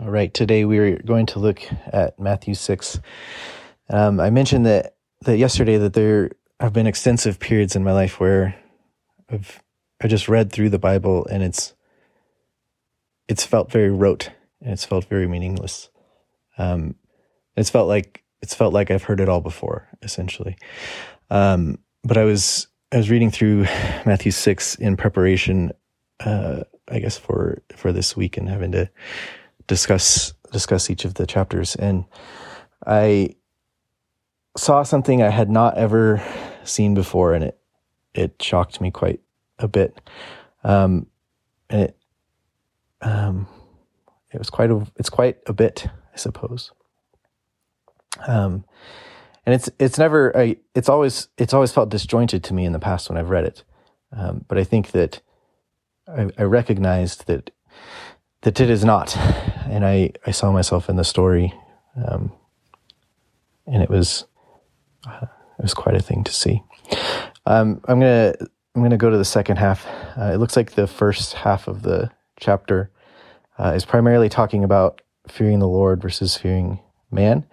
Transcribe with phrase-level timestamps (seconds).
[0.00, 1.60] All right, today we're going to look
[1.92, 3.00] at Matthew 6.
[3.90, 4.94] Um, I mentioned that,
[5.26, 8.54] that yesterday that there have been extensive periods in my life where
[9.28, 9.62] I've
[10.02, 11.74] I just read through the Bible and it's
[13.28, 14.30] it's felt very rote
[14.62, 15.90] and it's felt very meaningless.
[16.56, 16.94] Um,
[17.54, 20.56] it's felt like it's felt like I've heard it all before, essentially.
[21.28, 23.64] Um, but I was I was reading through
[24.06, 25.72] Matthew six in preparation,
[26.20, 28.88] uh, I guess for for this week and having to
[29.70, 31.76] discuss discuss each of the chapters.
[31.76, 32.04] And
[32.84, 33.36] I
[34.56, 36.20] saw something I had not ever
[36.64, 37.58] seen before, and it
[38.12, 39.20] it shocked me quite
[39.60, 39.98] a bit.
[40.64, 41.06] Um,
[41.70, 41.96] and it
[43.00, 43.46] um,
[44.32, 46.72] it was quite a it's quite a bit, I suppose.
[48.26, 48.64] Um,
[49.46, 52.80] and it's it's never a, it's always it's always felt disjointed to me in the
[52.80, 53.62] past when I've read it.
[54.12, 55.22] Um, but I think that
[56.08, 57.52] I, I recognized that
[58.42, 59.16] that it is not.
[59.68, 61.52] And I, I saw myself in the story.
[61.96, 62.32] Um,
[63.66, 64.24] and it was,
[65.06, 65.26] uh,
[65.58, 66.62] it was quite a thing to see.
[67.46, 69.86] Um, I'm going to, I'm going to go to the second half.
[70.16, 72.90] Uh, it looks like the first half of the chapter
[73.58, 77.46] uh, is primarily talking about fearing the Lord versus fearing man.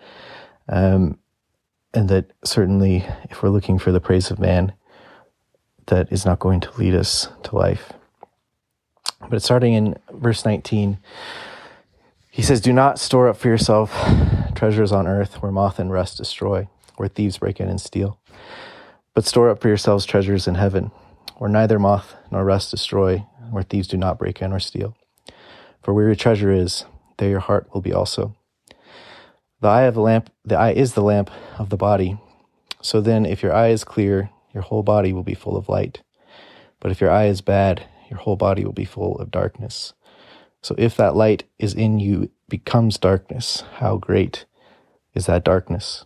[0.69, 1.19] Um,
[1.93, 4.73] and that certainly, if we're looking for the praise of man,
[5.87, 7.93] that is not going to lead us to life.
[9.29, 10.97] But starting in verse 19,
[12.31, 13.91] he says, Do not store up for yourself
[14.55, 18.19] treasures on earth where moth and rust destroy, where thieves break in and steal.
[19.13, 20.91] But store up for yourselves treasures in heaven,
[21.37, 24.95] where neither moth nor rust destroy, where thieves do not break in or steal.
[25.81, 26.85] For where your treasure is,
[27.17, 28.35] there your heart will be also.
[29.61, 32.17] The eye of the lamp, the eye is the lamp of the body.
[32.81, 36.03] So then, if your eye is clear, your whole body will be full of light.
[36.79, 39.93] But if your eye is bad, your whole body will be full of darkness.
[40.61, 44.45] So if that light is in you becomes darkness, how great
[45.13, 46.05] is that darkness?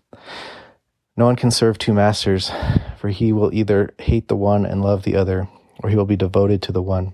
[1.17, 2.51] No one can serve two masters,
[2.97, 5.47] for he will either hate the one and love the other,
[5.83, 7.13] or he will be devoted to the one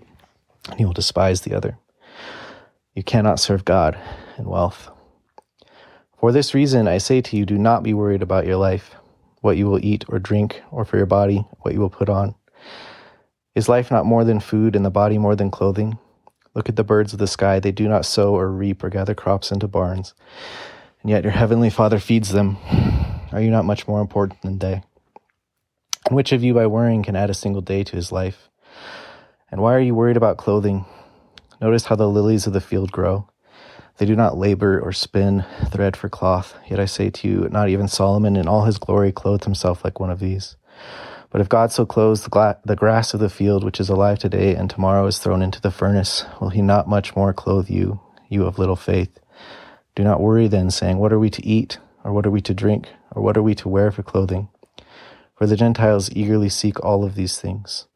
[0.70, 1.78] and he will despise the other.
[2.96, 3.98] You cannot serve God
[4.38, 4.90] and wealth.
[6.20, 8.96] For this reason, I say to you, do not be worried about your life,
[9.42, 12.36] what you will eat or drink, or for your body, what you will put on.
[13.58, 15.98] Is life not more than food and the body more than clothing?
[16.54, 17.60] Look at the birds of the sky.
[17.60, 20.14] They do not sow or reap or gather crops into barns,
[21.02, 22.58] and yet your heavenly Father feeds them.
[23.32, 24.84] Are you not much more important than they?
[26.06, 28.48] And which of you by worrying can add a single day to his life?
[29.50, 30.86] And why are you worried about clothing?
[31.60, 33.28] Notice how the lilies of the field grow.
[33.98, 36.56] They do not labor or spin thread for cloth.
[36.70, 40.00] Yet I say to you, not even Solomon in all his glory clothed himself like
[40.00, 40.58] one of these.
[41.30, 44.20] But if God so clothes the, gla- the grass of the field, which is alive
[44.20, 48.00] today and tomorrow is thrown into the furnace, will he not much more clothe you,
[48.30, 49.20] you of little faith?
[49.96, 51.80] Do not worry then, saying, What are we to eat?
[52.04, 52.88] Or what are we to drink?
[53.12, 54.48] Or what are we to wear for clothing?
[55.36, 57.88] For the Gentiles eagerly seek all of these things.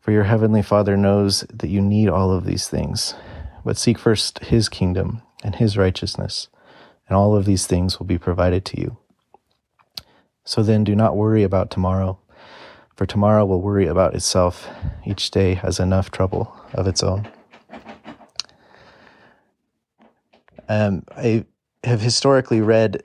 [0.00, 3.14] For your heavenly Father knows that you need all of these things.
[3.64, 6.48] But seek first his kingdom and his righteousness,
[7.08, 8.96] and all of these things will be provided to you.
[10.44, 12.18] So then do not worry about tomorrow
[13.00, 14.68] for tomorrow will worry about itself.
[15.06, 17.26] Each day has enough trouble of its own.
[20.68, 21.46] Um, I
[21.82, 23.02] have historically read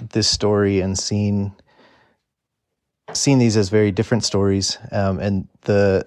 [0.00, 1.52] this story and seen
[3.12, 4.78] seen these as very different stories.
[4.90, 6.04] Um, and the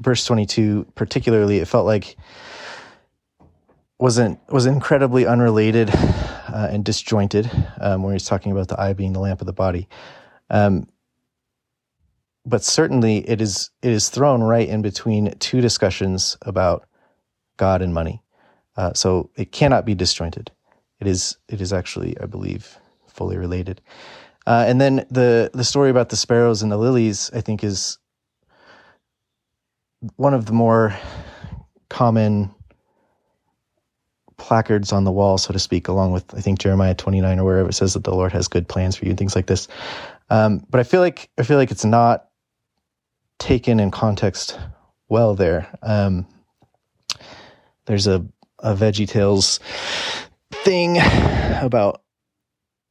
[0.00, 2.16] verse twenty two, particularly, it felt like
[3.98, 7.50] wasn't was incredibly unrelated uh, and disjointed.
[7.80, 9.88] Um, he's talking about the eye being the lamp of the body.
[10.50, 10.86] Um,
[12.46, 16.86] but certainly it is it is thrown right in between two discussions about
[17.56, 18.22] God and money.
[18.76, 20.50] Uh, so it cannot be disjointed.
[21.00, 23.80] It is it is actually, I believe, fully related.
[24.46, 27.98] Uh, and then the the story about the sparrows and the lilies, I think, is
[30.16, 30.94] one of the more
[31.88, 32.54] common
[34.36, 37.68] placards on the wall, so to speak, along with I think Jeremiah 29 or wherever
[37.70, 39.68] it says that the Lord has good plans for you and things like this.
[40.28, 42.28] Um, but I feel like I feel like it's not
[43.38, 44.58] taken in context
[45.08, 45.68] well there.
[45.82, 46.26] Um,
[47.86, 48.24] there's a,
[48.60, 49.60] a VeggieTales
[50.64, 50.98] thing
[51.60, 52.02] about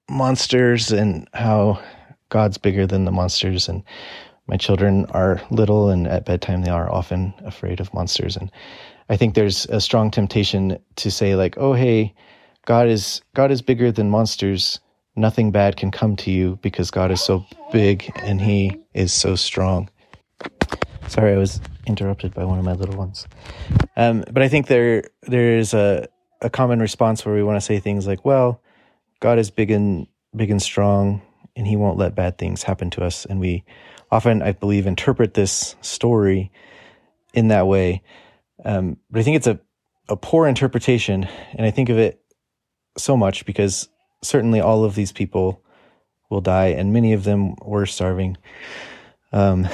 [0.09, 1.81] monsters and how
[2.29, 3.67] God's bigger than the monsters.
[3.67, 3.83] And
[4.47, 8.35] my children are little, and at bedtime, they are often afraid of monsters.
[8.35, 8.51] And
[9.09, 12.13] I think there's a strong temptation to say, like, oh, hey,
[12.65, 14.79] God is God is bigger than monsters.
[15.15, 19.35] Nothing bad can come to you because God is so big and He is so
[19.35, 19.89] strong.
[21.07, 23.27] Sorry, I was interrupted by one of my little ones.
[23.95, 26.07] Um, but I think there there is a
[26.41, 28.61] a common response where we want to say things like, "Well,
[29.19, 31.21] God is big and big and strong,
[31.55, 33.63] and He won't let bad things happen to us." And we
[34.11, 36.51] often, I believe, interpret this story
[37.33, 38.01] in that way.
[38.65, 39.59] Um, but I think it's a
[40.09, 42.19] a poor interpretation, and I think of it
[42.97, 43.89] so much because
[44.21, 45.61] certainly all of these people
[46.29, 48.37] will die, and many of them were starving.
[49.31, 49.67] Um,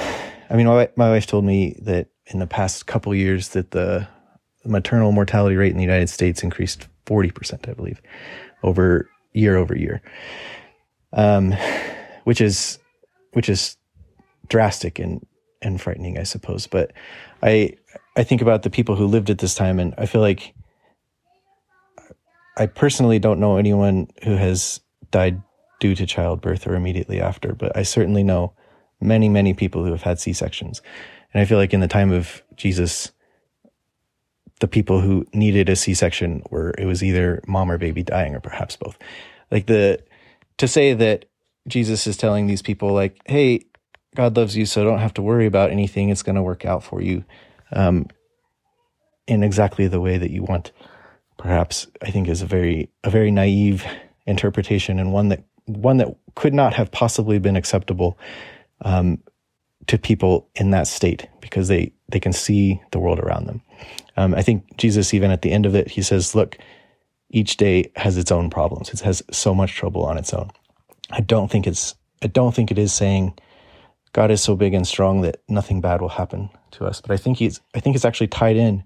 [0.50, 4.06] I mean, my, my wife told me that in the past couple years that the
[4.64, 8.02] maternal mortality rate in the United States increased 40%, I believe,
[8.62, 10.02] over year over year.
[11.12, 11.54] Um,
[12.24, 12.78] which is,
[13.32, 13.76] which is
[14.48, 15.24] drastic and,
[15.62, 16.66] and frightening, I suppose.
[16.66, 16.92] But
[17.42, 17.76] I,
[18.16, 20.54] I think about the people who lived at this time and I feel like
[22.56, 24.80] I personally don't know anyone who has
[25.10, 25.40] died
[25.78, 28.52] due to childbirth or immediately after, but I certainly know
[29.00, 30.82] many, many people who have had C sections.
[31.32, 33.12] And I feel like in the time of Jesus,
[34.60, 38.34] the people who needed a C section were, it was either mom or baby dying
[38.34, 38.98] or perhaps both.
[39.50, 40.02] Like the,
[40.58, 41.24] to say that
[41.66, 43.64] Jesus is telling these people, like, hey,
[44.16, 46.08] God loves you, so don't have to worry about anything.
[46.08, 47.24] It's going to work out for you
[47.72, 48.06] um,
[49.26, 50.72] in exactly the way that you want.
[51.38, 53.86] Perhaps I think is a very a very naive
[54.26, 58.18] interpretation and one that one that could not have possibly been acceptable
[58.82, 59.18] um,
[59.86, 63.62] to people in that state because they they can see the world around them.
[64.16, 66.58] Um, I think Jesus, even at the end of it, he says, "Look,
[67.30, 68.90] each day has its own problems.
[68.90, 70.50] It has so much trouble on its own."
[71.10, 73.38] I don't think it's I don't think it is saying
[74.12, 77.00] God is so big and strong that nothing bad will happen to us.
[77.00, 78.82] But I think he's I think it's actually tied in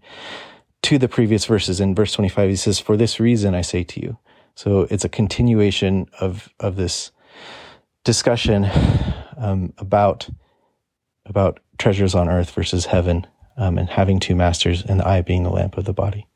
[0.83, 1.81] to the previous verses.
[1.81, 4.19] In verse 25, he says, For this reason I say to you.
[4.55, 7.11] So it's a continuation of of this
[8.05, 8.71] discussion
[9.37, 10.29] um, about
[11.27, 13.27] about treasures on earth versus heaven,
[13.57, 16.27] um, and having two masters, and the eye being the lamp of the body.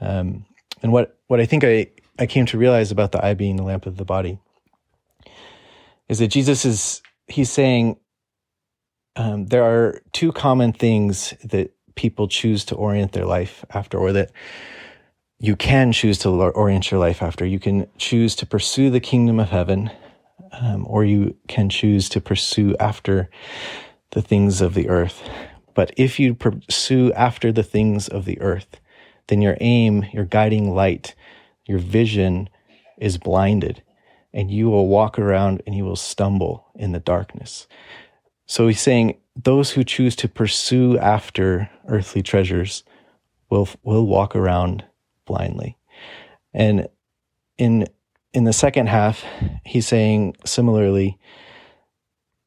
[0.00, 0.44] Um,
[0.82, 1.88] and what what I think I
[2.18, 4.38] I came to realize about the eye being the lamp of the body
[6.08, 7.96] is that Jesus is he's saying
[9.16, 14.12] um, there are two common things that people choose to orient their life after, or
[14.12, 14.30] that
[15.40, 17.44] you can choose to orient your life after.
[17.44, 19.90] You can choose to pursue the kingdom of heaven,
[20.52, 23.30] um, or you can choose to pursue after
[24.10, 25.22] the things of the earth.
[25.74, 28.80] But if you pursue after the things of the earth,
[29.28, 31.14] then your aim, your guiding light,
[31.66, 32.48] your vision
[32.96, 33.82] is blinded,
[34.32, 37.66] and you will walk around and you will stumble in the darkness.
[38.46, 42.82] So he's saying those who choose to pursue after earthly treasures
[43.50, 44.84] will will walk around
[45.26, 45.76] blindly.
[46.52, 46.88] And
[47.56, 47.86] in
[48.32, 49.24] in the second half,
[49.64, 51.18] he's saying similarly,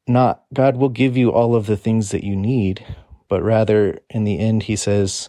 [0.06, 2.84] not God will give you all of the things that you need,
[3.28, 5.28] but rather in the end, he says,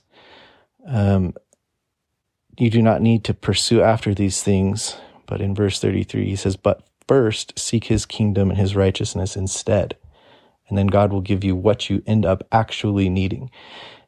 [0.87, 1.33] um,
[2.57, 4.97] you do not need to pursue after these things.
[5.25, 9.95] But in verse 33, he says, but first seek his kingdom and his righteousness instead
[10.73, 13.51] and then God will give you what you end up actually needing.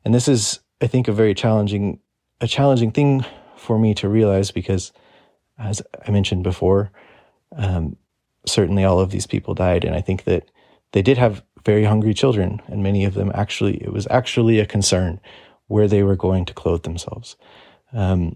[0.03, 2.00] And this is, I think, a very challenging,
[2.42, 3.24] a challenging thing
[3.56, 4.92] for me to realize because,
[5.57, 6.92] as I mentioned before,
[7.56, 7.98] um,
[8.46, 10.50] certainly all of these people died, and I think that
[10.92, 14.66] they did have very hungry children, and many of them actually, it was actually a
[14.66, 15.19] concern
[15.68, 17.36] where they were going to clothe themselves.
[17.92, 18.36] Um,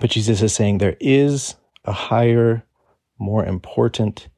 [0.00, 2.64] but Jesus is saying there is a higher,
[3.18, 4.28] more important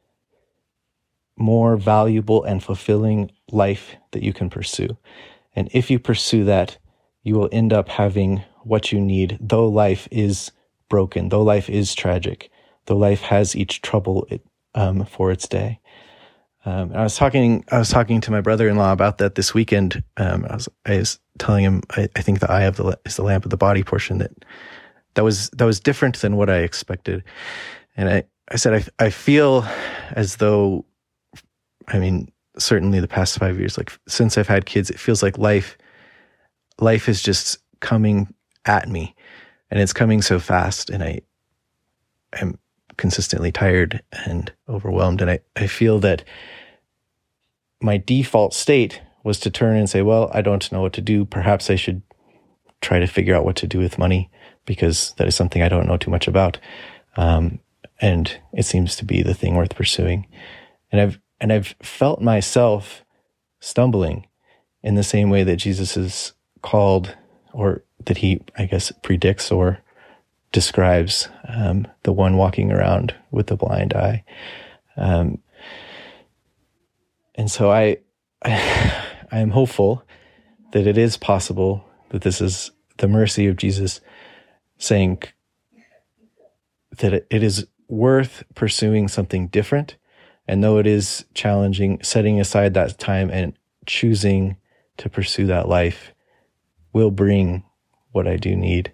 [1.37, 4.97] more valuable and fulfilling life that you can pursue.
[5.57, 6.79] And if you pursue that,
[7.23, 10.53] you will end up having what you need, though life is
[10.95, 12.53] broken, though life is tragic,
[12.87, 14.29] though life has each trouble
[14.77, 15.81] um, for its day.
[16.65, 20.05] Um, I was talking, I was talking to my brother-in-law about that this weekend.
[20.19, 23.17] Um, I was, I was telling him, I, I, think the eye of the is
[23.17, 24.31] the lamp of the body portion that
[25.15, 27.25] that was that was different than what I expected,
[27.97, 28.23] and I
[28.53, 29.67] I said I I feel
[30.13, 30.85] as though
[31.89, 35.39] I mean, certainly the past five years, like since I've had kids, it feels like
[35.39, 35.77] life,
[36.79, 38.33] life is just coming
[38.65, 39.17] at me
[39.71, 40.91] and it's coming so fast.
[40.91, 41.21] And I
[42.35, 42.59] am
[42.97, 45.21] consistently tired and overwhelmed.
[45.21, 46.25] And I, I feel that
[47.81, 51.25] my default state was to turn and say, well, I don't know what to do.
[51.25, 52.03] Perhaps I should
[52.81, 54.31] try to figure out what to do with money
[54.67, 56.59] because that is something I don't know too much about.
[57.17, 57.61] Um,
[58.01, 60.27] and it seems to be the thing worth pursuing.
[60.93, 63.05] And I've and I've felt myself
[63.61, 64.27] stumbling
[64.83, 67.17] in the same way that Jesus is called,
[67.55, 69.79] or that he, I guess, predicts or
[70.53, 74.25] describes um, the one walking around with the blind eye.
[74.97, 75.39] Um,
[77.35, 77.99] and so I,
[78.45, 80.05] I, I am hopeful
[80.73, 84.01] that it is possible that this is the mercy of Jesus
[84.79, 85.23] saying
[86.99, 89.97] that it is worth pursuing something different.
[90.47, 93.55] And though it is challenging, setting aside that time and
[93.87, 94.57] choosing
[94.99, 96.14] to pursue that life
[96.95, 97.65] will bring
[98.13, 98.93] what I do need,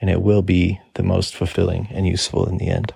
[0.00, 2.92] and it will be the most fulfilling and useful in the end.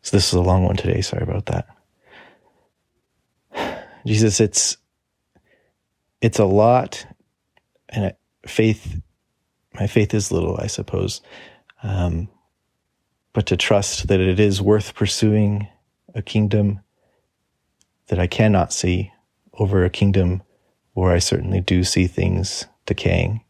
[0.00, 1.02] So, this is a long one today.
[1.02, 1.66] Sorry about that.
[4.06, 4.78] Jesus, it's
[6.22, 7.06] it's a lot,
[7.90, 8.14] and
[8.46, 9.00] faith.
[9.74, 11.20] My faith is little, I suppose,
[11.82, 12.28] um,
[13.32, 15.68] but to trust that it is worth pursuing
[16.14, 16.80] a kingdom
[18.08, 19.12] that I cannot see
[19.52, 20.42] over a kingdom
[20.98, 23.42] where I certainly do see things decaying.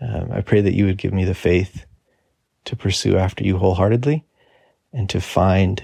[0.00, 1.86] Um, I pray that you would give me the faith
[2.66, 4.24] to pursue after you wholeheartedly
[4.92, 5.82] and to find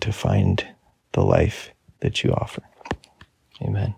[0.00, 0.66] to find
[1.12, 2.62] the life that you offer.
[3.60, 3.94] Amen.